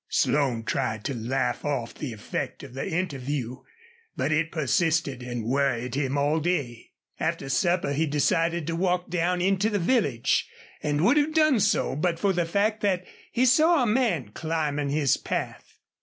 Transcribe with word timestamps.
Slone 0.09 0.63
tried 0.63 1.03
to 1.05 1.13
laugh 1.13 1.63
off 1.63 1.93
the 1.93 2.11
effect 2.11 2.63
of 2.63 2.73
the 2.73 2.89
interview, 2.89 3.61
but 4.17 4.31
it 4.31 4.49
persisted 4.51 5.21
and 5.21 5.45
worried 5.45 5.93
him 5.93 6.17
all 6.17 6.39
day. 6.39 6.89
After 7.19 7.49
supper 7.49 7.93
he 7.93 8.07
decided 8.07 8.65
to 8.65 8.75
walk 8.75 9.11
down 9.11 9.41
into 9.41 9.69
the 9.69 9.77
village, 9.77 10.49
and 10.81 11.01
would 11.01 11.17
have 11.17 11.35
done 11.35 11.59
so 11.59 11.95
but 11.95 12.17
for 12.17 12.33
the 12.33 12.45
fact 12.47 12.81
that 12.81 13.05
he 13.31 13.45
saw 13.45 13.83
a 13.83 13.85
man 13.85 14.29
climbing 14.29 14.89
his 14.89 15.17
path. 15.17 15.77